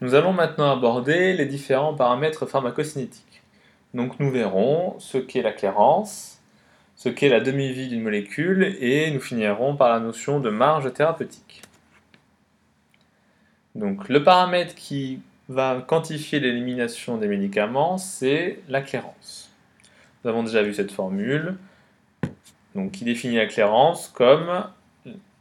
Nous 0.00 0.14
allons 0.14 0.32
maintenant 0.32 0.70
aborder 0.70 1.32
les 1.32 1.46
différents 1.46 1.94
paramètres 1.94 2.44
pharmacocinétiques. 2.46 3.42
Donc 3.94 4.20
nous 4.20 4.30
verrons 4.30 4.94
ce 4.98 5.16
qu'est 5.16 5.40
la 5.40 5.52
clairance, 5.52 6.42
ce 6.96 7.08
qu'est 7.08 7.30
la 7.30 7.40
demi-vie 7.40 7.88
d'une 7.88 8.02
molécule 8.02 8.76
et 8.80 9.10
nous 9.10 9.20
finirons 9.20 9.74
par 9.74 9.88
la 9.88 10.00
notion 10.00 10.38
de 10.38 10.50
marge 10.50 10.92
thérapeutique. 10.92 11.62
Donc 13.74 14.08
le 14.08 14.22
paramètre 14.22 14.74
qui 14.74 15.20
va 15.48 15.82
quantifier 15.86 16.40
l'élimination 16.40 17.16
des 17.16 17.28
médicaments, 17.28 17.96
c'est 17.96 18.60
la 18.68 18.82
clairance. 18.82 19.50
Nous 20.22 20.30
avons 20.30 20.42
déjà 20.42 20.62
vu 20.62 20.74
cette 20.74 20.92
formule 20.92 21.56
donc, 22.74 22.92
qui 22.92 23.04
définit 23.04 23.36
la 23.36 23.46
clairance 23.46 24.08
comme 24.08 24.64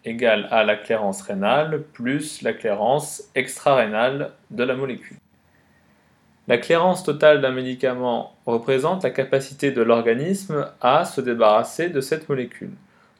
égale 0.06 0.48
à 0.52 0.64
la 0.64 0.76
clairance 0.76 1.22
rénale 1.22 1.84
plus 1.94 2.42
la 2.42 2.54
clairance 2.54 3.24
extra-rénale 3.36 4.32
de 4.52 4.64
la 4.64 4.76
molécule. 4.76 5.18
La 6.48 6.60
clairance 6.60 7.04
totale 7.04 7.42
d'un 7.42 7.52
médicament 7.52 8.36
représente 8.46 9.04
la 9.04 9.10
capacité 9.10 9.72
de 9.72 9.82
l'organisme 9.82 10.68
à 10.80 11.04
se 11.04 11.20
débarrasser 11.20 11.90
de 11.90 12.02
cette 12.02 12.30
molécule. 12.30 12.72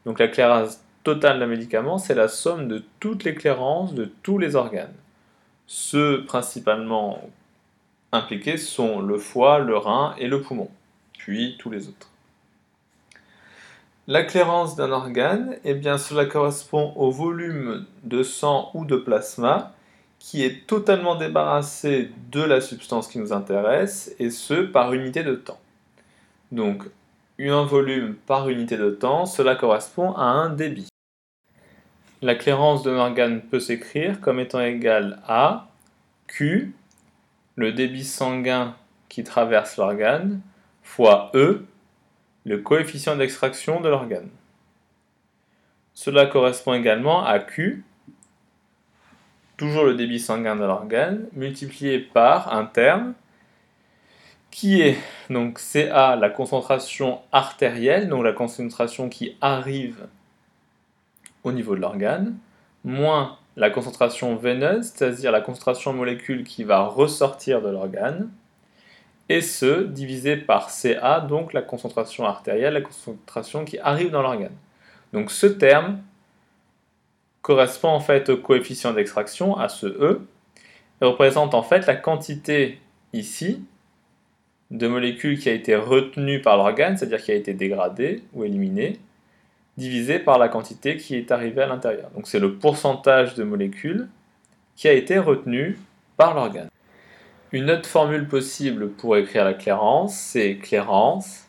Donc 0.06 0.20
la 0.20 0.28
clairance 0.28 0.80
totale 1.04 1.40
d'un 1.40 1.48
médicament, 1.48 1.98
c'est 1.98 2.14
la 2.14 2.28
somme 2.28 2.68
de 2.68 2.84
toutes 3.00 3.24
les 3.24 3.34
clairances 3.34 3.94
de 3.96 4.06
tous 4.22 4.38
les 4.38 4.56
organes. 4.56 4.94
Ceux 5.66 6.24
principalement 6.26 7.28
impliqués 8.12 8.58
sont 8.58 9.02
le 9.02 9.18
foie, 9.18 9.58
le 9.58 9.78
rein 9.78 10.14
et 10.20 10.28
le 10.28 10.42
poumon, 10.42 10.70
puis 11.18 11.56
tous 11.58 11.72
les 11.72 11.88
autres. 11.88 12.10
La 14.08 14.24
clairance 14.24 14.76
d'un 14.76 14.92
organe, 14.92 15.58
eh 15.64 15.74
bien, 15.74 15.98
cela 15.98 16.26
correspond 16.26 16.94
au 16.96 17.10
volume 17.10 17.88
de 18.04 18.22
sang 18.22 18.70
ou 18.76 18.86
de 18.86 18.98
plasma 18.98 19.74
qui 20.20 20.44
est 20.44 20.68
totalement 20.68 21.16
débarrassé 21.16 22.12
de 22.32 22.42
la 22.42 22.62
substance 22.62 23.08
qui 23.08 23.20
nous 23.20 23.34
intéresse, 23.34 24.16
et 24.20 24.30
ce, 24.30 24.54
par 24.54 24.94
unité 24.94 25.24
de 25.24 25.36
temps. 25.36 25.60
Donc, 26.52 26.84
un 27.40 27.64
volume 27.66 28.16
par 28.28 28.50
unité 28.50 28.78
de 28.78 28.92
temps, 28.92 29.26
cela 29.26 29.56
correspond 29.56 30.14
à 30.14 30.24
un 30.24 30.50
débit. 30.50 30.88
La 32.22 32.36
clairance 32.36 32.84
d'un 32.84 32.98
organe 32.98 33.42
peut 33.42 33.60
s'écrire 33.60 34.22
comme 34.22 34.40
étant 34.40 34.62
égal 34.62 35.20
à 35.28 35.68
Q, 36.28 36.74
le 37.56 37.72
débit 37.72 38.04
sanguin 38.04 38.76
qui 39.10 39.24
traverse 39.24 39.78
l'organe, 39.78 40.42
fois 40.82 41.32
E, 41.36 41.66
le 42.46 42.60
coefficient 42.60 43.16
d'extraction 43.16 43.82
de 43.82 43.90
l'organe. 43.90 44.30
Cela 45.94 46.26
correspond 46.28 46.74
également 46.74 47.26
à 47.26 47.40
Q, 47.40 47.84
toujours 49.58 49.86
le 49.86 49.96
débit 49.96 50.20
sanguin 50.20 50.56
de 50.56 50.64
l'organe, 50.64 51.28
multiplié 51.34 52.00
par 52.00 52.54
un 52.54 52.66
terme 52.66 53.14
qui 54.52 54.82
est 54.82 54.98
donc 55.30 55.60
CA, 55.60 56.16
la 56.16 56.30
concentration 56.30 57.20
artérielle, 57.32 58.08
donc 58.08 58.24
la 58.24 58.32
concentration 58.32 59.10
qui 59.10 59.36
arrive 59.42 60.08
au 61.44 61.52
niveau 61.52 61.76
de 61.76 61.82
l'organe, 61.82 62.38
moins 62.84 63.38
la 63.58 63.70
concentration 63.70 64.36
veineuse, 64.36 64.92
c'est-à-dire 64.94 65.32
la 65.32 65.42
concentration 65.42 65.94
molécule 65.94 66.44
qui 66.44 66.64
va 66.64 66.84
ressortir 66.84 67.62
de 67.62 67.70
l'organe, 67.70 68.30
et 69.30 69.42
ce 69.42 69.84
divisé 69.84 70.38
par 70.38 70.70
Ca, 70.70 71.20
donc 71.20 71.54
la 71.54 71.62
concentration 71.62 72.26
artérielle, 72.26 72.74
la 72.74 72.82
concentration 72.82 73.66
qui 73.66 73.80
arrive 73.80 74.12
dans 74.12 74.22
l'organe. 74.22 74.56
Donc 75.14 75.32
ce 75.32 75.48
terme 75.48 76.00
correspond 77.42 77.90
en 77.90 78.00
fait 78.00 78.30
au 78.30 78.38
coefficient 78.38 78.94
d'extraction, 78.94 79.58
à 79.58 79.70
ce 79.70 79.88
E, 79.88 80.22
et 81.02 81.06
représente 81.06 81.54
en 81.54 81.64
fait 81.64 81.86
la 81.88 81.96
quantité 81.96 82.80
ici 83.14 83.64
de 84.72 84.88
molécules 84.88 85.40
qui 85.40 85.50
a 85.50 85.54
été 85.54 85.76
retenue 85.76 86.42
par 86.42 86.58
l'organe, 86.58 86.98
c'est-à-dire 86.98 87.22
qui 87.22 87.32
a 87.32 87.36
été 87.36 87.54
dégradée 87.54 88.24
ou 88.34 88.44
éliminée, 88.44 89.00
divisé 89.78 90.20
par 90.20 90.38
la 90.38 90.50
quantité 90.50 90.98
qui 90.98 91.16
est 91.16 91.32
arrivée 91.32 91.62
à 91.62 91.68
l'intérieur. 91.68 92.10
Donc 92.12 92.28
c'est 92.28 92.40
le 92.40 92.56
pourcentage 92.56 93.36
de 93.36 93.44
molécules 93.44 94.08
qui 94.76 94.88
a 94.88 94.94
été 94.94 95.18
retenu 95.20 95.78
par 96.18 96.34
l'organe. 96.34 96.70
Une 97.56 97.72
autre 97.72 97.88
formule 97.88 98.28
possible 98.28 98.90
pour 98.90 99.16
écrire 99.16 99.46
la 99.46 99.54
clairance, 99.54 100.14
c'est 100.14 100.58
clairance 100.58 101.48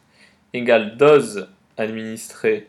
égale 0.52 0.96
dose 0.96 1.48
administrée 1.76 2.68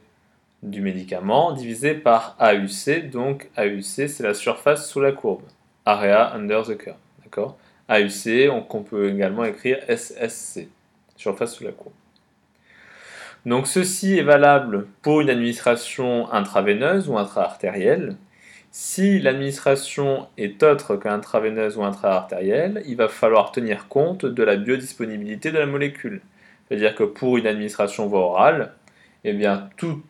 du 0.64 0.82
médicament 0.82 1.52
divisé 1.52 1.94
par 1.94 2.36
AUC. 2.40 3.12
Donc 3.12 3.52
AUC, 3.56 4.10
c'est 4.10 4.24
la 4.24 4.34
surface 4.34 4.90
sous 4.90 5.02
la 5.02 5.12
courbe. 5.12 5.44
Area 5.86 6.34
under 6.34 6.64
the 6.64 6.76
curve. 6.76 7.54
AUC, 7.88 8.50
on 8.50 8.82
peut 8.82 9.12
également 9.12 9.46
écrire 9.46 9.78
SSC, 9.88 10.68
surface 11.16 11.54
sous 11.54 11.64
la 11.64 11.74
courbe. 11.74 11.94
Donc 13.46 13.68
ceci 13.68 14.18
est 14.18 14.24
valable 14.24 14.88
pour 15.04 15.22
une 15.22 15.30
administration 15.30 16.34
intraveineuse 16.34 17.08
ou 17.08 17.20
intra-artérielle. 17.20 18.16
Si 18.80 19.20
l'administration 19.20 20.28
est 20.38 20.62
autre 20.62 20.98
qu'intraveineuse 20.98 21.78
ou 21.78 21.84
intra-artérielle, 21.84 22.84
il 22.86 22.96
va 22.96 23.08
falloir 23.08 23.52
tenir 23.52 23.88
compte 23.88 24.24
de 24.24 24.44
la 24.44 24.56
biodisponibilité 24.56 25.52
de 25.52 25.58
la 25.58 25.66
molécule. 25.66 26.22
C'est-à-dire 26.68 26.94
que 26.94 27.04
pour 27.04 27.38
une 27.38 27.48
administration 27.48 28.06
voie 28.06 28.20
orale, 28.20 28.74
eh 29.24 29.34
bien, 29.34 29.68
toute 29.78 30.06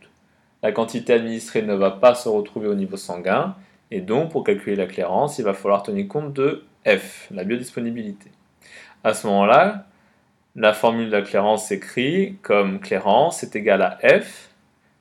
la 0.63 0.73
quantité 0.73 1.13
administrée 1.13 1.61
ne 1.61 1.75
va 1.75 1.91
pas 1.91 2.13
se 2.13 2.27
retrouver 2.27 2.67
au 2.67 2.75
niveau 2.75 2.97
sanguin, 2.97 3.55
et 3.89 4.01
donc 4.01 4.31
pour 4.31 4.43
calculer 4.43 4.75
la 4.75 4.85
clairance, 4.85 5.39
il 5.39 5.45
va 5.45 5.53
falloir 5.53 5.81
tenir 5.81 6.09
compte 6.09 6.33
de 6.33 6.65
F, 6.85 7.29
la 7.31 7.45
biodisponibilité. 7.45 8.31
À 9.01 9.13
ce 9.13 9.27
moment-là, 9.27 9.85
la 10.57 10.73
formule 10.73 11.05
de 11.05 11.15
la 11.15 11.21
clairance 11.21 11.69
s'écrit 11.69 12.35
comme 12.41 12.81
clairance 12.81 13.43
est 13.43 13.55
égale 13.55 13.81
à 13.81 13.97
F 14.19 14.49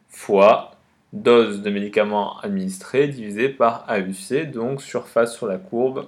fois 0.08 0.75
dose 1.22 1.62
de 1.62 1.70
médicaments 1.70 2.38
administrés 2.40 3.08
divisé 3.08 3.48
par 3.48 3.86
AUC, 3.88 4.50
donc 4.50 4.82
surface 4.82 5.34
sur 5.34 5.46
la 5.46 5.56
courbe 5.56 6.06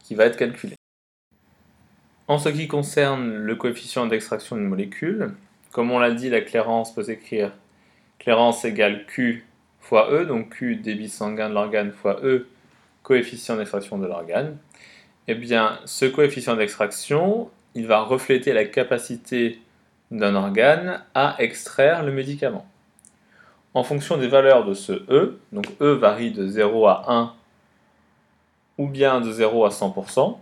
qui 0.00 0.14
va 0.14 0.26
être 0.26 0.36
calculée. 0.36 0.76
En 2.28 2.38
ce 2.38 2.48
qui 2.48 2.68
concerne 2.68 3.34
le 3.34 3.56
coefficient 3.56 4.06
d'extraction 4.06 4.56
d'une 4.56 4.68
molécule, 4.68 5.34
comme 5.72 5.90
on 5.90 5.98
l'a 5.98 6.12
dit, 6.12 6.30
la 6.30 6.40
clairance 6.40 6.94
peut 6.94 7.02
s'écrire 7.02 7.52
clairance 8.18 8.64
égale 8.64 9.04
Q 9.06 9.44
fois 9.80 10.12
E, 10.12 10.24
donc 10.24 10.50
Q 10.50 10.76
débit 10.76 11.08
sanguin 11.08 11.48
de 11.48 11.54
l'organe 11.54 11.92
fois 11.92 12.20
E 12.22 12.46
coefficient 13.02 13.56
d'extraction 13.56 13.98
de 13.98 14.06
l'organe. 14.06 14.56
Eh 15.26 15.34
bien, 15.34 15.80
ce 15.86 16.04
coefficient 16.04 16.56
d'extraction, 16.56 17.50
il 17.74 17.86
va 17.86 18.00
refléter 18.00 18.52
la 18.52 18.64
capacité 18.64 19.58
d'un 20.12 20.36
organe 20.36 21.02
à 21.14 21.36
extraire 21.38 22.04
le 22.04 22.12
médicament 22.12 22.66
en 23.74 23.84
fonction 23.84 24.16
des 24.16 24.28
valeurs 24.28 24.64
de 24.64 24.74
ce 24.74 24.92
E, 25.10 25.38
donc 25.52 25.66
E 25.80 25.94
varie 25.94 26.30
de 26.30 26.46
0 26.46 26.86
à 26.86 27.04
1 27.08 27.32
ou 28.78 28.88
bien 28.88 29.20
de 29.20 29.30
0 29.30 29.64
à 29.64 29.68
100%, 29.68 30.36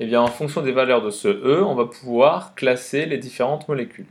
et 0.00 0.04
eh 0.04 0.06
bien 0.06 0.22
en 0.22 0.28
fonction 0.28 0.62
des 0.62 0.72
valeurs 0.72 1.02
de 1.02 1.10
ce 1.10 1.28
E, 1.28 1.62
on 1.62 1.74
va 1.74 1.84
pouvoir 1.84 2.54
classer 2.54 3.04
les 3.04 3.18
différentes 3.18 3.68
molécules. 3.68 4.06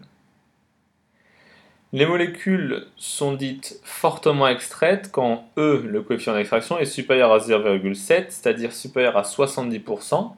Les 1.91 2.05
molécules 2.05 2.85
sont 2.97 3.33
dites 3.33 3.79
fortement 3.83 4.47
extraites 4.47 5.09
quand 5.11 5.49
E, 5.57 5.81
le 5.83 6.03
coefficient 6.03 6.35
d'extraction, 6.35 6.77
est 6.77 6.85
supérieur 6.85 7.33
à 7.33 7.39
0,7, 7.39 8.25
c'est-à-dire 8.29 8.71
supérieur 8.71 9.17
à 9.17 9.23
70%, 9.23 10.31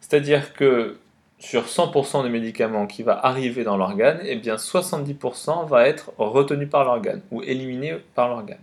c'est-à-dire 0.00 0.52
que 0.54 0.96
sur 1.38 1.66
100% 1.66 2.22
des 2.22 2.28
médicaments 2.28 2.86
qui 2.86 3.02
va 3.02 3.18
arriver 3.24 3.62
dans 3.62 3.76
l'organe, 3.76 4.20
eh 4.24 4.36
bien 4.36 4.56
70% 4.56 5.68
va 5.68 5.86
être 5.86 6.12
retenu 6.18 6.66
par 6.66 6.84
l'organe 6.84 7.22
ou 7.30 7.42
éliminé 7.42 7.96
par 8.14 8.28
l'organe. 8.28 8.58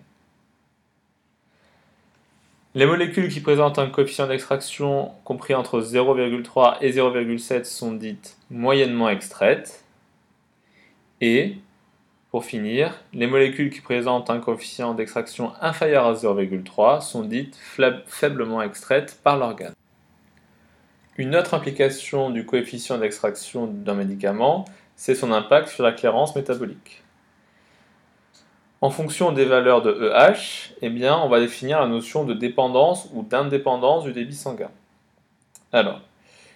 Les 2.75 2.88
molécules 2.88 3.29
qui 3.29 3.39
présentent 3.39 3.78
un 3.78 3.88
coefficient 3.88 4.25
d'extraction 4.25 5.11
compris 5.25 5.53
entre 5.53 5.79
0,3 5.79 6.78
et 6.81 6.91
0,7 6.91 7.66
sont 7.66 7.91
dites 7.91 8.35
moyennement 8.49 9.09
extraites. 9.09 9.84
Et, 11.22 11.58
pour 12.31 12.46
finir, 12.46 12.99
les 13.14 13.28
molécules 13.28 13.69
qui 13.69 13.81
présentent 13.81 14.31
un 14.31 14.40
coefficient 14.40 14.96
d'extraction 14.96 15.53
inférieur 15.61 16.08
à 16.08 16.14
0,3 16.14 17.02
sont 17.02 17.22
dites 17.22 17.55
faiblement 18.08 18.64
extraites 18.64 19.19
par 19.23 19.37
l'organe. 19.37 19.73
Une 21.18 21.36
autre 21.36 21.54
implication 21.54 22.32
du 22.32 22.46
coefficient 22.46 22.98
d'extraction 22.98 23.68
d'un 23.68 23.94
médicament, 23.94 24.66
c'est 24.96 25.14
son 25.14 25.32
impact 25.32 25.68
sur 25.68 25.84
la 25.84 25.92
clairance 25.92 26.36
métabolique. 26.36 27.04
En 28.82 28.90
fonction 28.90 29.32
des 29.32 29.46
valeurs 29.46 29.82
de 29.82 30.12
EH, 30.12 30.74
eh 30.82 30.90
bien, 30.90 31.16
on 31.18 31.30
va 31.30 31.40
définir 31.40 31.80
la 31.80 31.88
notion 31.88 32.26
de 32.26 32.34
dépendance 32.34 33.10
ou 33.14 33.22
d'indépendance 33.22 34.04
du 34.04 34.12
débit 34.12 34.36
sanguin. 34.36 34.72
Alors, 35.72 36.02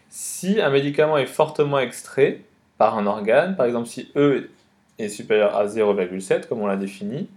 si 0.09 0.59
un 0.59 0.69
médicament 0.69 1.17
est 1.17 1.27
fortement 1.27 1.79
extrait 1.79 2.41
par 2.77 2.97
un 2.97 3.05
organe, 3.05 3.55
par 3.55 3.65
exemple 3.65 3.87
si 3.87 4.11
E 4.15 4.49
est 4.97 5.09
supérieur 5.09 5.55
à 5.55 5.67
0,7, 5.67 6.47
comme 6.47 6.61
on 6.61 6.67
l'a 6.67 6.77
défini, 6.77 7.29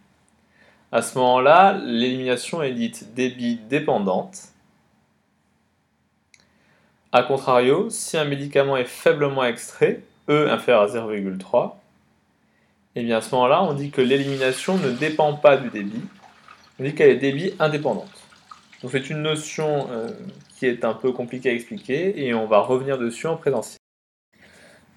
à 0.90 1.02
ce 1.02 1.18
moment-là, 1.18 1.78
l'élimination 1.84 2.62
est 2.62 2.72
dite 2.72 3.14
débit 3.14 3.60
dépendante 3.68 4.49
A 7.12 7.24
contrario, 7.24 7.90
si 7.90 8.16
un 8.16 8.24
médicament 8.24 8.76
est 8.76 8.84
faiblement 8.84 9.44
extrait, 9.44 10.00
E 10.28 10.48
inférieur 10.48 10.82
à 10.82 10.86
0,3, 10.86 11.74
et 12.94 13.00
eh 13.00 13.04
bien 13.04 13.16
à 13.16 13.20
ce 13.20 13.34
moment-là, 13.34 13.64
on 13.64 13.72
dit 13.72 13.90
que 13.90 14.00
l'élimination 14.00 14.78
ne 14.78 14.90
dépend 14.90 15.34
pas 15.34 15.56
du 15.56 15.70
débit, 15.70 16.02
on 16.78 16.84
dit 16.84 16.94
qu'elle 16.94 17.10
est 17.10 17.16
débit 17.16 17.52
indépendante. 17.58 18.10
Donc 18.82 18.92
c'est 18.92 19.10
une 19.10 19.22
notion 19.22 19.88
euh, 19.90 20.08
qui 20.56 20.66
est 20.66 20.84
un 20.84 20.94
peu 20.94 21.10
compliquée 21.10 21.50
à 21.50 21.52
expliquer 21.52 22.24
et 22.24 22.32
on 22.32 22.46
va 22.46 22.60
revenir 22.60 22.96
dessus 22.96 23.26
en 23.26 23.36
présentiel. 23.36 23.78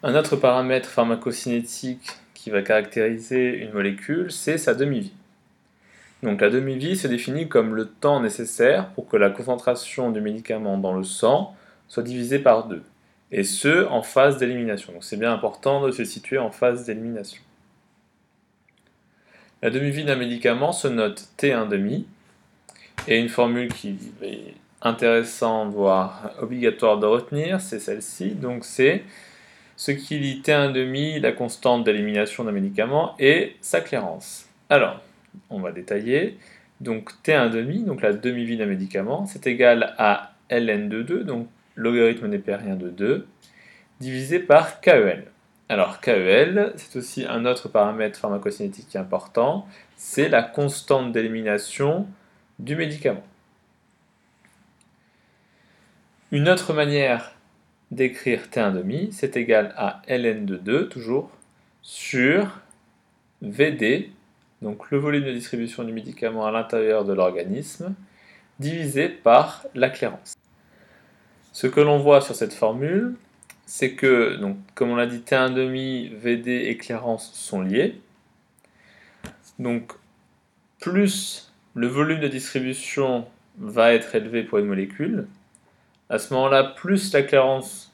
Un 0.04 0.16
autre 0.16 0.36
paramètre 0.36 0.90
pharmacocinétique 0.90 2.08
qui 2.36 2.52
va 2.52 2.62
caractériser 2.62 3.58
une 3.58 3.72
molécule, 3.72 4.32
c'est 4.32 4.60
sa 4.60 4.76
demi-vie. 4.76 5.14
Donc 6.22 6.42
la 6.42 6.50
demi-vie 6.50 6.96
se 6.96 7.08
définit 7.08 7.50
comme 7.50 7.74
le 7.74 7.88
temps 7.88 8.20
nécessaire 8.20 8.90
pour 8.90 9.08
que 9.08 9.18
la 9.18 9.30
concentration 9.30 10.12
du 10.12 10.22
médicament 10.22 10.78
dans 10.78 10.94
le 10.94 11.04
sang 11.04 11.56
soit 11.88 12.04
divisée 12.04 12.40
par 12.40 12.68
deux, 12.68 12.84
et 13.32 13.44
ce 13.44 13.88
en 13.88 14.02
phase 14.02 14.38
d'élimination. 14.38 14.94
Donc 14.94 15.04
c'est 15.04 15.18
bien 15.18 15.34
important 15.34 15.86
de 15.86 15.92
se 15.92 16.04
situer 16.04 16.38
en 16.38 16.52
phase 16.52 16.86
d'élimination. 16.86 17.42
La 19.62 19.70
demi-vie 19.70 20.04
d'un 20.04 20.18
médicament 20.18 20.74
se 20.74 20.88
note 20.88 21.30
T1,5 21.38 22.04
et 23.08 23.20
une 23.20 23.30
formule 23.30 23.74
qui 23.74 23.98
est 24.22 24.54
intéressante, 24.82 25.72
voire 25.72 26.32
obligatoire 26.42 27.00
de 27.00 27.06
retenir, 27.06 27.62
c'est 27.62 27.80
celle-ci. 27.80 28.32
Donc 28.32 28.66
c'est 28.66 29.04
ce 29.76 29.92
qui 29.92 30.20
lie 30.20 30.42
T1,5, 30.42 31.22
la 31.22 31.32
constante 31.32 31.84
d'élimination 31.84 32.44
d'un 32.44 32.52
médicament, 32.52 33.16
et 33.20 33.56
sa 33.62 33.82
clairance. 33.82 34.48
Alors, 34.70 35.02
on 35.50 35.60
va 35.60 35.72
détailler. 35.72 36.38
Donc 36.82 37.12
T1,5, 37.24 37.86
donc 37.86 38.02
la 38.02 38.14
demi-vie 38.14 38.58
d'un 38.58 38.66
médicament, 38.66 39.26
c'est 39.26 39.48
égal 39.48 39.96
à 39.98 40.34
ln 40.50 40.90
de 40.90 41.02
2, 41.02 41.24
donc 41.24 41.48
logarithme 41.76 42.28
népérien 42.28 42.76
de 42.76 42.90
2, 42.90 43.28
divisé 44.00 44.40
par 44.40 44.82
KEL. 44.82 45.26
Alors 45.70 46.02
KEL, 46.02 46.74
c'est 46.76 46.98
aussi 46.98 47.26
un 47.26 47.46
autre 47.46 47.70
paramètre 47.70 48.20
pharmacocinétique 48.20 48.96
important, 48.96 49.68
c'est 49.96 50.30
la 50.30 50.44
constante 50.44 51.12
d'élimination 51.12 52.08
du 52.60 52.76
médicament. 52.76 53.24
Une 56.32 56.50
autre 56.50 56.74
manière 56.74 57.36
d'écrire 57.92 58.48
T1,5, 58.52 59.12
c'est 59.12 59.38
égal 59.38 59.74
à 59.78 60.02
ln 60.08 60.46
de 60.46 60.58
2, 60.58 60.90
toujours, 60.90 61.32
sur 61.82 62.60
VD, 63.42 64.12
donc 64.62 64.90
le 64.92 64.98
volume 64.98 65.26
de 65.26 65.32
distribution 65.32 65.84
du 65.84 65.92
médicament 65.92 66.46
à 66.46 66.52
l'intérieur 66.52 67.06
de 67.06 67.14
l'organisme, 67.14 67.94
divisé 68.60 69.10
par 69.10 69.66
la 69.76 69.90
clairance. 69.90 70.34
Ce 71.54 71.68
que 71.68 71.80
l'on 71.80 72.00
voit 72.00 72.20
sur 72.20 72.36
cette 72.36 72.54
formule, 72.54 73.16
c'est 73.66 73.94
que, 73.94 74.40
comme 74.74 74.90
on 74.90 74.96
l'a 74.96 75.06
dit, 75.06 75.20
T1,5, 75.20 76.16
VD 76.16 76.52
et 76.52 76.78
clairance 76.78 77.32
sont 77.34 77.62
liés. 77.62 78.02
Donc, 79.60 79.94
plus 80.80 81.54
le 81.76 81.88
volume 81.88 82.20
de 82.20 82.28
distribution 82.28 83.28
va 83.60 83.94
être 83.94 84.16
élevé 84.16 84.44
pour 84.44 84.58
une 84.58 84.66
molécule, 84.66 85.28
à 86.10 86.20
ce 86.20 86.34
moment-là, 86.34 86.64
plus 86.64 87.14
la 87.14 87.22
clairance 87.22 87.94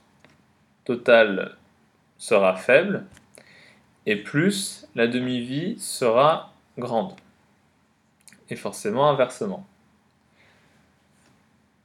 totale 0.86 1.58
sera 2.18 2.56
faible, 2.56 3.06
et 4.06 4.16
plus 4.16 4.88
la 4.96 5.08
demi-vie 5.08 5.78
sera 5.80 6.54
grande. 6.78 7.14
Et 8.50 8.56
forcément 8.56 9.10
inversement. 9.10 9.68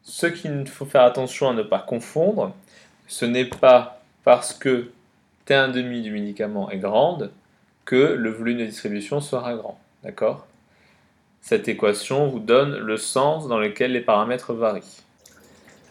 Ce 0.05 0.27
qu'il 0.27 0.69
faut 0.69 0.85
faire 0.85 1.03
attention 1.03 1.49
à 1.49 1.55
ne 1.55 1.63
pas 1.63 1.79
confondre, 1.79 2.55
ce 3.07 3.25
n'est 3.25 3.47
pas 3.47 4.03
parce 4.23 4.53
que 4.53 4.91
T1,5 5.49 6.03
du 6.03 6.11
médicament 6.11 6.71
est 6.71 6.79
grande 6.79 7.31
que 7.87 7.97
le 7.97 8.31
volume 8.31 8.59
de 8.59 8.67
distribution 8.67 9.23
sera 9.23 9.55
grand. 9.55 9.79
D'accord? 10.03 10.47
Cette 11.41 11.69
équation 11.69 12.29
vous 12.29 12.39
donne 12.39 12.77
le 12.77 12.97
sens 12.99 13.49
dans 13.49 13.59
lequel 13.59 13.93
les 13.93 14.01
paramètres 14.01 14.53
varient. 14.53 15.03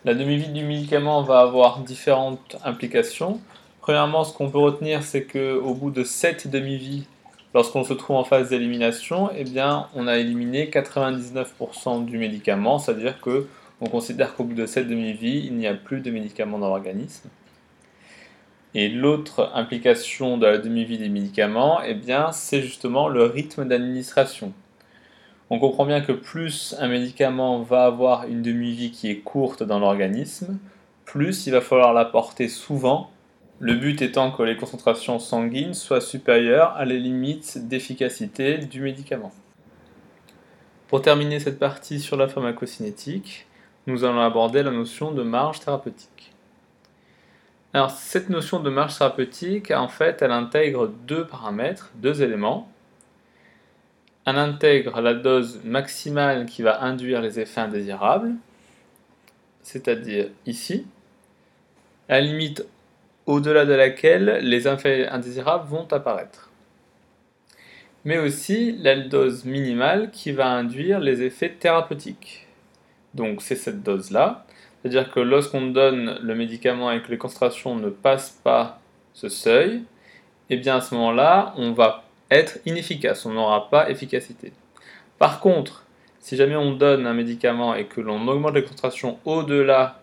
La 0.06 0.13
demi-vie 0.13 0.50
du 0.50 0.63
médicament 0.63 1.24
va 1.24 1.39
avoir 1.39 1.80
différentes 1.80 2.57
implications. 2.63 3.42
Premièrement, 3.81 4.24
ce 4.24 4.33
qu'on 4.33 4.50
peut 4.50 4.59
retenir, 4.59 5.01
c'est 5.01 5.24
qu'au 5.24 5.74
bout 5.74 5.92
de 5.92 6.04
7 6.04 6.50
demi-vies, 6.50 7.07
lorsqu'on 7.56 7.83
se 7.83 7.94
trouve 7.94 8.18
en 8.18 8.24
phase 8.24 8.50
d'élimination, 8.50 9.31
eh 9.36 9.44
bien, 9.44 9.88
on 9.95 10.07
a 10.07 10.18
éliminé 10.18 10.69
99% 10.69 12.06
du 12.06 12.18
médicament, 12.19 12.77
c'est-à-dire 12.77 13.19
que 13.19 13.48
on 13.83 13.89
considère 13.89 14.33
qu'au 14.33 14.45
bout 14.45 14.53
de 14.53 14.65
cette 14.65 14.88
demi-vie, 14.88 15.44
il 15.45 15.56
n'y 15.56 15.68
a 15.68 15.74
plus 15.74 16.00
de 16.00 16.09
médicaments 16.09 16.57
dans 16.57 16.69
l'organisme. 16.69 17.30
Et 18.75 18.88
l'autre 18.88 19.51
implication 19.53 20.38
de 20.38 20.45
la 20.45 20.57
demi-vie 20.57 20.97
des 20.97 21.09
médicaments, 21.09 21.81
eh 21.83 21.95
c'est 22.31 22.62
justement 22.62 23.09
le 23.09 23.25
rythme 23.25 23.68
d'administration. 23.68 24.53
On 25.50 25.59
comprend 25.59 25.85
bien 25.85 26.00
que 26.00 26.13
plus 26.13 26.75
un 26.80 26.88
médicament 26.88 27.62
va 27.62 27.83
avoir 27.83 28.25
une 28.25 28.41
demi-vie 28.41 28.91
qui 28.91 29.09
est 29.09 29.18
courte 29.18 29.63
dans 29.63 29.80
l'organisme, 29.80 30.57
plus 31.03 31.45
il 31.45 31.51
va 31.51 31.62
falloir 31.62 31.94
l'apporter 31.94 32.47
souvent, 32.47 33.12
le 33.59 33.75
but 33.75 34.01
étant 34.01 34.31
que 34.31 34.44
les 34.44 34.56
concentrations 34.56 35.19
sanguines 35.19 35.74
soient 35.74 36.01
supérieures 36.01 36.74
à 36.77 36.85
les 36.85 37.00
limites 37.00 37.68
d'efficacité 37.68 38.57
du 38.59 38.81
médicament. 38.81 39.33
Pour 40.88 41.01
terminer 41.01 41.41
cette 41.41 41.59
partie 41.59 42.00
sur 42.00 42.15
la 42.15 42.30
pharmacocinétique, 42.30 43.45
nous 43.88 44.03
allons 44.03 44.21
aborder 44.21 44.63
la 44.63 44.71
notion 44.71 45.12
de 45.12 45.24
marge 45.24 45.59
thérapeutique. 45.59 46.33
Alors 47.74 47.91
cette 47.91 48.30
notion 48.30 48.59
de 48.59 48.69
marge 48.69 48.97
thérapeutique, 48.97 49.71
en 49.71 49.88
fait, 49.88 50.21
elle 50.21 50.31
intègre 50.31 50.88
deux 50.88 51.25
paramètres, 51.25 51.91
deux 51.95 52.21
éléments. 52.21 52.69
Elle 54.25 54.38
intègre 54.38 55.01
la 55.01 55.13
dose 55.13 55.59
maximale 55.65 56.45
qui 56.45 56.62
va 56.62 56.81
induire 56.81 57.21
les 57.21 57.39
effets 57.39 57.62
indésirables, 57.62 58.35
c'est-à-dire 59.63 60.27
ici, 60.45 60.85
la 62.07 62.21
limite 62.21 62.65
au-delà 63.25 63.65
de 63.65 63.74
laquelle 63.74 64.39
les 64.41 64.68
effets 64.68 65.07
indésirables 65.07 65.68
vont 65.68 65.88
apparaître. 65.91 66.51
Mais 68.06 68.18
aussi 68.18 68.74
la 68.74 69.00
dose 69.00 69.45
minimale 69.45 70.12
qui 70.12 70.31
va 70.31 70.47
induire 70.47 71.00
les 71.00 71.21
effets 71.24 71.53
thérapeutiques. 71.57 72.47
Donc 73.13 73.42
c'est 73.42 73.56
cette 73.56 73.83
dose-là. 73.83 74.45
C'est-à-dire 74.81 75.12
que 75.12 75.19
lorsqu'on 75.19 75.68
donne 75.68 76.19
le 76.21 76.35
médicament 76.35 76.92
et 76.92 77.02
que 77.02 77.09
les 77.09 77.18
concentrations 77.18 77.76
ne 77.76 77.90
passent 77.90 78.40
pas 78.44 78.80
ce 79.14 79.30
seuil, 79.30 79.83
eh 80.49 80.57
bien 80.57 80.78
à 80.78 80.81
ce 80.81 80.94
moment-là, 80.95 81.54
on 81.57 81.71
va 81.71 82.04
être 82.30 82.59
inefficace, 82.66 83.26
on 83.26 83.33
n'aura 83.33 83.69
pas 83.69 83.90
efficacité. 83.90 84.52
Par 85.19 85.40
contre, 85.40 85.85
si 86.19 86.35
jamais 86.35 86.56
on 86.56 86.71
donne 86.71 87.06
un 87.06 87.14
médicament 87.14 87.76
et 87.76 87.85
que 87.85 88.02
l'on 88.02 88.28
augmente 88.28 88.56
les 88.56 88.64
concentrations 88.64 89.19
au-delà 89.26 89.99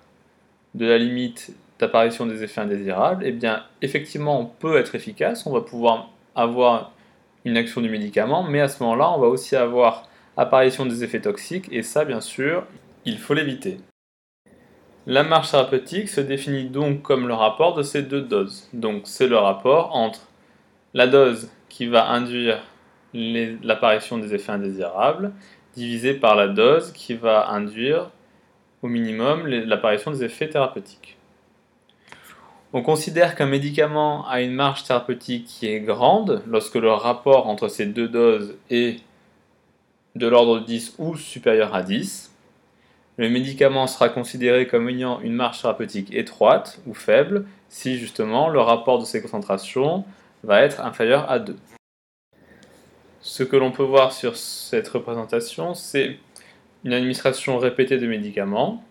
de 0.74 0.86
la 0.86 0.98
limite 0.98 1.52
d'apparition 1.78 2.26
des 2.26 2.42
effets 2.42 2.60
indésirables, 2.60 3.24
eh 3.26 3.32
bien 3.32 3.64
effectivement 3.82 4.38
on 4.38 4.46
peut 4.46 4.76
être 4.76 4.94
efficace, 4.94 5.46
on 5.46 5.52
va 5.52 5.62
pouvoir 5.62 6.10
avoir 6.34 6.92
une 7.44 7.56
action 7.56 7.80
du 7.80 7.88
médicament, 7.88 8.42
mais 8.42 8.60
à 8.60 8.68
ce 8.68 8.82
moment-là, 8.82 9.10
on 9.10 9.18
va 9.18 9.28
aussi 9.28 9.56
avoir 9.56 10.08
apparition 10.36 10.86
des 10.86 11.02
effets 11.02 11.20
toxiques, 11.20 11.68
et 11.72 11.82
ça 11.82 12.04
bien 12.04 12.20
sûr, 12.20 12.64
il 13.04 13.18
faut 13.18 13.34
l'éviter. 13.34 13.78
La 15.06 15.22
marche 15.22 15.50
thérapeutique 15.50 16.08
se 16.08 16.20
définit 16.20 16.64
donc 16.64 17.02
comme 17.02 17.26
le 17.26 17.34
rapport 17.34 17.74
de 17.74 17.82
ces 17.82 18.02
deux 18.02 18.20
doses. 18.20 18.68
Donc 18.72 19.02
c'est 19.04 19.28
le 19.28 19.38
rapport 19.38 19.96
entre 19.96 20.28
la 20.94 21.06
dose 21.06 21.50
qui 21.68 21.86
va 21.86 22.10
induire 22.10 22.62
l'apparition 23.14 24.18
des 24.18 24.34
effets 24.34 24.52
indésirables 24.52 25.32
divisé 25.74 26.14
par 26.14 26.34
la 26.34 26.48
dose 26.48 26.92
qui 26.92 27.14
va 27.14 27.48
induire 27.50 28.10
au 28.82 28.88
minimum 28.88 29.46
l'apparition 29.46 30.10
des 30.10 30.24
effets 30.24 30.48
thérapeutiques. 30.48 31.16
On 32.72 32.82
considère 32.82 33.34
qu'un 33.34 33.46
médicament 33.46 34.28
a 34.28 34.40
une 34.42 34.52
marge 34.52 34.84
thérapeutique 34.84 35.46
qui 35.46 35.66
est 35.66 35.80
grande 35.80 36.42
lorsque 36.46 36.76
le 36.76 36.92
rapport 36.92 37.48
entre 37.48 37.68
ces 37.68 37.86
deux 37.86 38.08
doses 38.08 38.56
est 38.70 39.00
de 40.14 40.26
l'ordre 40.28 40.60
de 40.60 40.66
10 40.66 40.96
ou 40.98 41.16
supérieur 41.16 41.74
à 41.74 41.82
10 41.82 42.29
le 43.20 43.28
médicament 43.28 43.86
sera 43.86 44.08
considéré 44.08 44.66
comme 44.66 44.88
ayant 44.88 45.20
une 45.20 45.34
marge 45.34 45.60
thérapeutique 45.60 46.14
étroite 46.14 46.80
ou 46.86 46.94
faible 46.94 47.44
si 47.68 47.98
justement 47.98 48.48
le 48.48 48.60
rapport 48.60 48.98
de 48.98 49.04
ces 49.04 49.20
concentrations 49.20 50.06
va 50.42 50.62
être 50.62 50.80
inférieur 50.80 51.30
à 51.30 51.38
2. 51.38 51.54
Ce 53.20 53.42
que 53.42 53.58
l'on 53.58 53.72
peut 53.72 53.82
voir 53.82 54.12
sur 54.12 54.36
cette 54.36 54.88
représentation, 54.88 55.74
c'est 55.74 56.18
une 56.82 56.94
administration 56.94 57.58
répétée 57.58 57.98
de 57.98 58.06
médicaments. 58.06 58.82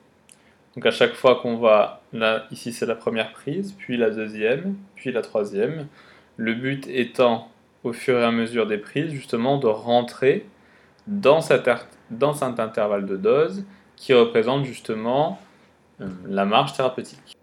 Donc 0.76 0.86
à 0.86 0.92
chaque 0.92 1.16
fois 1.16 1.40
qu'on 1.42 1.58
va, 1.58 2.04
là, 2.14 2.46
ici 2.52 2.72
c'est 2.72 2.86
la 2.86 2.94
première 2.94 3.32
prise, 3.32 3.74
puis 3.80 3.98
la 3.98 4.12
deuxième, 4.12 4.76
puis 4.94 5.12
la 5.12 5.24
troisième. 5.24 5.88
Le 6.38 6.54
but 6.54 6.88
étant, 6.88 7.50
au 7.84 7.94
fur 7.94 8.20
et 8.20 8.24
à 8.24 8.30
mesure 8.30 8.68
des 8.68 8.78
prises, 8.78 9.10
justement 9.10 9.58
de 9.58 9.66
rentrer 9.66 10.46
dans 11.08 11.40
dans 12.12 12.34
cet 12.36 12.60
intervalle 12.60 13.08
de 13.08 13.18
dose 13.18 13.64
qui 14.00 14.14
représente 14.14 14.66
justement 14.66 15.40
euh, 16.02 16.08
la 16.28 16.46
marge 16.46 16.74
thérapeutique. 16.74 17.38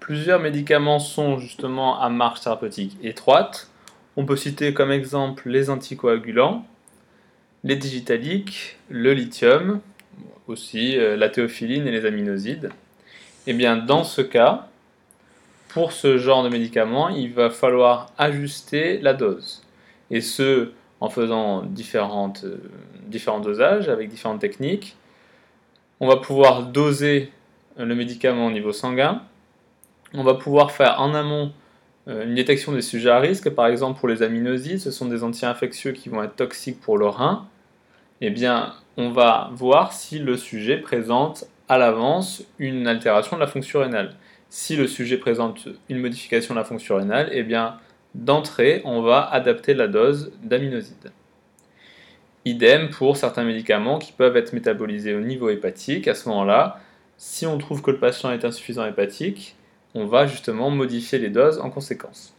Plusieurs 0.00 0.40
médicaments 0.40 0.98
sont 0.98 1.38
justement 1.38 1.98
à 2.00 2.10
marge 2.10 2.40
thérapeutique 2.40 2.98
étroite. 3.02 3.70
On 4.16 4.26
peut 4.26 4.36
citer 4.36 4.74
comme 4.74 4.90
exemple 4.90 5.48
les 5.48 5.70
anticoagulants, 5.70 6.66
les 7.62 7.76
digitaliques, 7.76 8.76
le 8.90 9.14
lithium, 9.14 9.80
aussi 10.48 10.98
euh, 10.98 11.16
la 11.16 11.30
théophiline 11.30 11.86
et 11.86 11.92
les 11.92 12.04
aminosides. 12.04 12.70
Et 13.46 13.50
eh 13.50 13.54
bien 13.54 13.76
dans 13.76 14.04
ce 14.04 14.22
cas, 14.22 14.68
pour 15.68 15.92
ce 15.92 16.18
genre 16.18 16.42
de 16.42 16.48
médicament, 16.48 17.08
il 17.08 17.32
va 17.32 17.50
falloir 17.50 18.10
ajuster 18.18 18.98
la 18.98 19.14
dose. 19.14 19.62
Et 20.10 20.20
ce, 20.20 20.70
en 21.00 21.08
faisant 21.08 21.62
différentes, 21.62 22.44
euh, 22.44 22.58
différents 23.06 23.40
dosages 23.40 23.88
avec 23.88 24.08
différentes 24.08 24.40
techniques. 24.40 24.96
On 26.04 26.08
va 26.08 26.18
pouvoir 26.18 26.64
doser 26.64 27.32
le 27.78 27.94
médicament 27.94 28.48
au 28.48 28.50
niveau 28.50 28.72
sanguin. 28.72 29.22
On 30.12 30.22
va 30.22 30.34
pouvoir 30.34 30.70
faire 30.70 31.00
en 31.00 31.14
amont 31.14 31.50
euh, 32.08 32.26
une 32.26 32.34
détection 32.34 32.72
des 32.72 32.82
sujets 32.82 33.08
à 33.08 33.20
risque. 33.20 33.48
Par 33.48 33.68
exemple, 33.68 33.98
pour 33.98 34.10
les 34.10 34.22
aminosides, 34.22 34.80
ce 34.80 34.90
sont 34.90 35.06
des 35.06 35.24
anti-infectieux 35.24 35.92
qui 35.92 36.10
vont 36.10 36.22
être 36.22 36.36
toxiques 36.36 36.78
pour 36.78 36.98
le 36.98 37.06
rein. 37.06 37.48
Eh 38.20 38.28
bien, 38.28 38.74
on 38.98 39.12
va 39.12 39.48
voir 39.54 39.94
si 39.94 40.18
le 40.18 40.36
sujet 40.36 40.76
présente 40.76 41.46
à 41.70 41.78
l'avance 41.78 42.44
une 42.58 42.86
altération 42.86 43.38
de 43.38 43.40
la 43.40 43.46
fonction 43.46 43.80
rénale. 43.80 44.14
Si 44.50 44.76
le 44.76 44.86
sujet 44.86 45.16
présente 45.16 45.68
une 45.88 46.00
modification 46.00 46.52
de 46.52 46.58
la 46.58 46.66
fonction 46.66 46.96
rénale, 46.96 47.30
eh 47.32 47.44
bien, 47.44 47.78
d'entrée, 48.14 48.82
on 48.84 49.00
va 49.00 49.22
adapter 49.22 49.72
la 49.72 49.88
dose 49.88 50.32
d'aminoside. 50.42 51.12
Idem 52.46 52.90
pour 52.90 53.16
certains 53.16 53.44
médicaments 53.44 53.98
qui 53.98 54.12
peuvent 54.12 54.36
être 54.36 54.52
métabolisés 54.52 55.14
au 55.14 55.20
niveau 55.20 55.48
hépatique. 55.48 56.08
À 56.08 56.14
ce 56.14 56.28
moment-là, 56.28 56.78
si 57.16 57.46
on 57.46 57.56
trouve 57.56 57.80
que 57.80 57.90
le 57.90 57.98
patient 57.98 58.30
est 58.32 58.44
insuffisant 58.44 58.84
hépatique, 58.84 59.56
on 59.94 60.04
va 60.04 60.26
justement 60.26 60.70
modifier 60.70 61.18
les 61.18 61.30
doses 61.30 61.58
en 61.58 61.70
conséquence. 61.70 62.36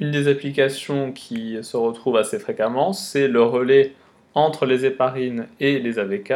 Une 0.00 0.10
des 0.10 0.26
applications 0.26 1.12
qui 1.12 1.56
se 1.62 1.76
retrouve 1.76 2.16
assez 2.16 2.40
fréquemment, 2.40 2.92
c'est 2.92 3.28
le 3.28 3.42
relais 3.42 3.92
entre 4.34 4.66
les 4.66 4.84
héparines 4.84 5.46
et 5.60 5.78
les 5.78 6.00
AVK. 6.00 6.32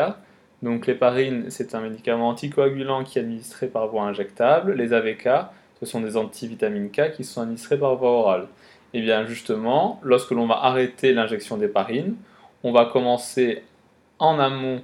Donc 0.63 0.87
l'héparine, 0.87 1.47
c'est 1.49 1.75
un 1.75 1.81
médicament 1.81 2.29
anticoagulant 2.29 3.03
qui 3.03 3.19
est 3.19 3.23
administré 3.23 3.67
par 3.67 3.89
voie 3.89 4.05
injectable. 4.05 4.75
Les 4.75 4.93
AVK, 4.93 5.29
ce 5.81 5.87
sont 5.87 6.01
des 6.01 6.17
antivitamines 6.17 6.91
K 6.91 7.13
qui 7.13 7.25
sont 7.25 7.43
administrés 7.43 7.79
par 7.79 7.97
voie 7.97 8.11
orale. 8.11 8.47
Eh 8.95 9.03
bien 9.03 9.27
justement, 9.27 10.01
lorsque 10.03 10.31
l'on 10.31 10.47
va 10.47 10.65
arrêter 10.65 11.13
l'injection 11.13 11.57
d'héparine, 11.57 12.17
on 12.65 12.73
va 12.73 12.87
commencer 12.87 13.63
en 14.19 14.39
amont 14.39 14.83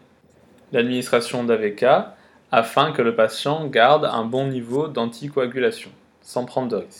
l'administration 0.72 1.44
d'AVK 1.44 1.84
afin 2.52 2.92
que 2.92 3.02
le 3.02 3.14
patient 3.14 3.66
garde 3.66 4.04
un 4.04 4.24
bon 4.24 4.46
niveau 4.46 4.88
d'anticoagulation, 4.88 5.90
sans 6.22 6.44
prendre 6.44 6.68
de 6.68 6.76
risque. 6.76 6.92